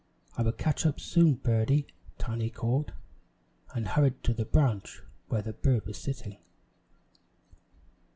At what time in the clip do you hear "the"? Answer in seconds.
4.33-4.45, 5.43-5.53